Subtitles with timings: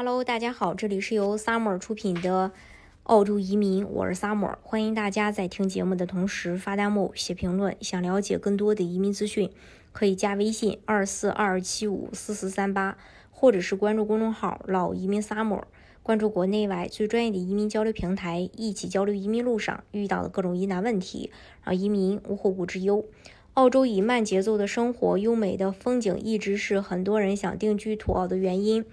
[0.00, 2.52] Hello，大家好，这里是由 Summer 出品的
[3.02, 7.76] 澳洲移民，我是 Summer，欢迎大家在听节目的同时发弹幕、写评论。
[7.80, 9.50] 想了解更多的移民资讯，
[9.90, 12.96] 可以加微信二四二七五四四三八，
[13.32, 15.62] 或者是关注公众号“老移民 Summer”，
[16.04, 21.32] 关注国内外最专业的移民交流平台，一起交流移民路上遇到的各种疑难问题，
[21.64, 23.04] 让移民无后顾之忧。
[23.54, 28.84] 澳洲以慢节奏的生活、优美的风景，一直是很多人想定居土澳的原因。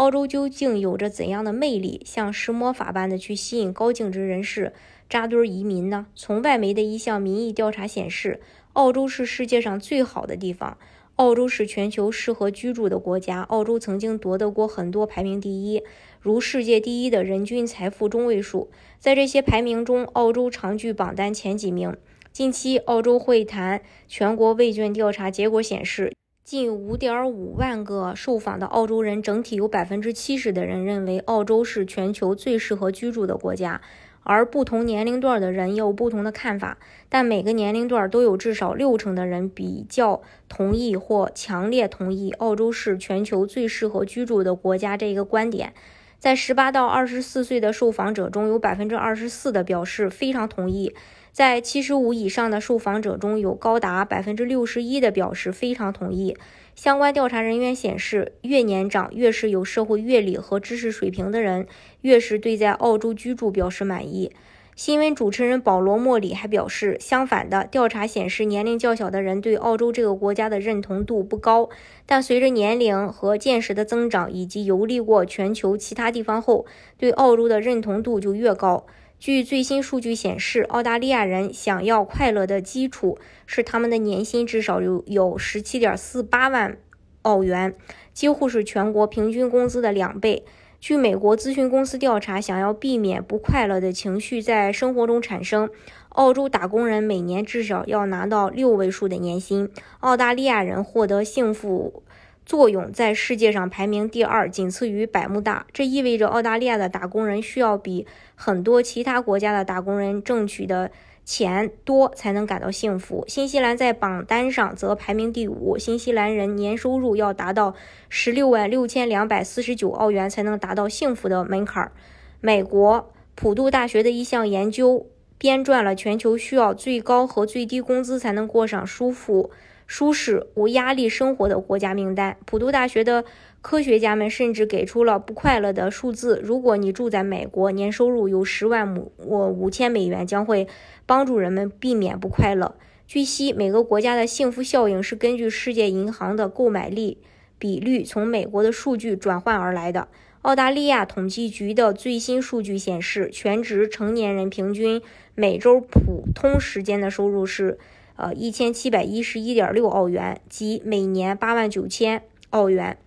[0.00, 4.72] 澳洲究竟有着怎样的魅力，像施魔法般的去吸引高净值人士
[5.10, 6.06] 扎堆移民呢？
[6.14, 8.40] 从外媒的一项民意调查显示，
[8.72, 10.78] 澳洲是世界上最好的地方，
[11.16, 13.42] 澳洲是全球适合居住的国家。
[13.42, 15.82] 澳洲曾经夺得过很多排名第一，
[16.18, 21.94] 如世界第一的人均财富中位数，在这些排名中，澳洲常居榜单前几名。
[22.32, 26.14] 近期，澳洲会谈全国问卷调查结果显示。
[26.50, 33.80] 近五点五万个受访的澳洲人，整体有百分之七十的人认为澳洲是全球最适合居住的国家，
[34.24, 45.72] 而不同年龄段的人有不同的看法，但每个年龄段都有至少六成的人比较同意或强烈同意澳洲是全球最适合居住的国家这一个观点。
[46.18, 50.92] 在十八到二十四岁的受访者中，有百分之二十四的表示非常同意。
[51.32, 56.36] 在七十五以上的受访者中，有高达百分之六十一的表示非常同意。
[56.74, 61.66] 相关调查人员显示，越年长、越是有社会阅历和知识水平的人，
[62.00, 64.32] 越是对在澳洲居住表示满意。
[64.76, 71.68] 新闻主持人保罗·莫里还表示，相反的，调查显示年龄较小的人对澳洲这个国家的认同度不高，
[72.06, 76.64] 但随着年龄和见识的增长，以及游历过全球其他地方后，
[76.96, 78.86] 对澳洲的认同度就越高。
[79.20, 86.78] 据最新数据显示，澳大利亚人想要快乐的基础是他们的年薪至少有有十七点四八万
[87.20, 87.74] 澳元，
[88.14, 90.42] 几乎是全国平均工资的两倍。
[90.80, 95.68] 据美国咨询公司调查，想要避免不快乐的情绪在生活中产生，
[96.08, 99.70] 澳洲打工人每年至少要拿到六位数的年薪。
[99.98, 102.02] 澳大利亚人获得幸福。
[102.50, 105.64] 作用在世界上排名第二，仅次于百慕大。
[105.72, 110.90] 这意味着澳大利亚的打工人需要比很多其他国家的打工人挣取的
[111.24, 113.24] 钱多，才能感到幸福。
[113.28, 117.76] 新西兰在榜单上则排名第五，新西兰人年收入要达到
[118.08, 121.92] 十六万六千两百四十九澳元才能达到幸福的门槛。
[122.40, 125.06] 美国普渡大学的一项研究
[125.38, 129.52] 编撰了全球需要最高和最低工资才能过上舒服。
[129.90, 132.36] 舒适无压力生活的国家名单。
[132.46, 133.24] 普渡大学的
[133.60, 140.68] 科学家们甚至给出了不快乐的数字：如果你住在美国，年收入有十万五五千美元，将会
[141.06, 142.76] 帮助人们避免不快乐。
[143.08, 147.18] 据悉，每个国家的幸福效应是根据世界银行的购买力
[147.58, 150.06] 比率从美国的数据转换而来的。
[150.42, 155.02] 澳大利亚统计局的最新数据显示，全职成年人平均
[155.34, 157.76] 每周普通时间的收入是。
[158.20, 162.98] 呃，一千七百一十一点六澳元，即每年八万九千澳元。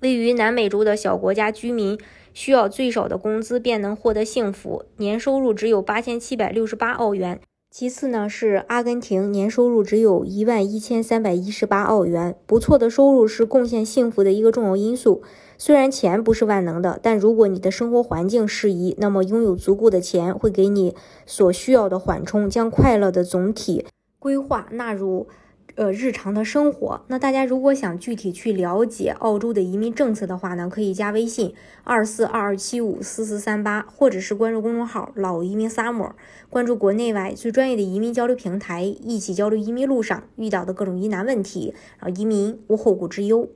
[0.00, 1.98] 位于南美洲的小国家居民
[2.34, 7.40] 需要最少的工资便能获得幸福，年收入只有八千七百六十八澳元。
[7.70, 12.36] 其次呢是阿根廷，年收入只有一万一千三百一十八澳元。
[12.46, 15.22] 不错的收入是贡献幸福的一个重要因素。
[15.56, 20.94] 虽然钱不是万能的，但如果你的生活环境适宜，那么拥有足够的钱会给你
[21.24, 23.86] 所需要的缓冲，将快乐的总体。
[24.24, 25.28] 规划纳入，
[25.74, 27.02] 呃，日常的生活。
[27.08, 36.12] 那大家如果想具体去了解澳洲的移民政策的话呢，可以加微信二四二二七五四四三八，或者是关注公众号“老移民 summer”，
[36.48, 43.50] 关注国内外最专业的移民交流平台，一起交流移民路上遇到的各种疑难问题，让移民无后顾之忧。